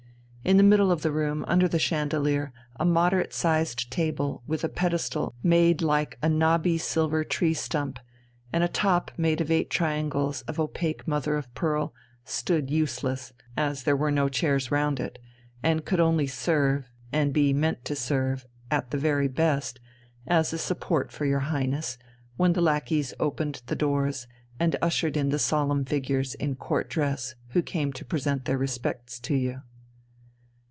In 0.43 0.57
the 0.57 0.63
middle 0.63 0.91
of 0.91 1.03
the 1.03 1.11
room, 1.11 1.45
under 1.47 1.67
the 1.67 1.77
chandelier, 1.77 2.51
a 2.79 2.83
moderate 2.83 3.31
sized 3.31 3.91
table, 3.91 4.41
with 4.47 4.63
a 4.63 4.69
pedestal 4.69 5.35
made 5.43 5.83
like 5.83 6.17
a 6.23 6.27
knobby 6.29 6.79
silver 6.79 7.23
tree 7.23 7.53
stump 7.53 7.99
and 8.51 8.63
a 8.63 8.67
top 8.67 9.11
made 9.17 9.39
of 9.39 9.51
eight 9.51 9.69
triangles 9.69 10.41
of 10.47 10.59
opaque 10.59 11.07
mother 11.07 11.35
of 11.35 11.53
pearl, 11.53 11.93
stood 12.25 12.71
useless, 12.71 13.33
as 13.55 13.83
there 13.83 13.95
were 13.95 14.09
no 14.09 14.29
chairs 14.29 14.71
round 14.71 14.99
it, 14.99 15.19
and 15.61 15.81
it 15.81 15.85
could 15.85 15.99
only 15.99 16.25
serve, 16.25 16.89
and 17.13 17.33
be 17.33 17.53
meant 17.53 17.85
to 17.85 17.95
serve, 17.95 18.47
at 18.71 18.89
the 18.89 18.97
very 18.97 19.27
best, 19.27 19.79
as 20.25 20.51
a 20.51 20.57
support 20.57 21.11
for 21.11 21.25
your 21.25 21.41
Highness, 21.53 21.99
when 22.35 22.53
the 22.53 22.61
lackeys 22.61 23.13
opened 23.19 23.61
the 23.67 23.75
doors 23.75 24.25
and 24.59 24.75
ushered 24.81 25.15
in 25.15 25.29
the 25.29 25.37
solemn 25.39 25.85
figures 25.85 26.33
in 26.33 26.55
Court 26.55 26.89
dress 26.89 27.35
who 27.49 27.61
came 27.61 27.93
to 27.93 28.03
present 28.03 28.45
their 28.45 28.57
respects 28.57 29.19
to 29.19 29.35
you.... 29.35 29.61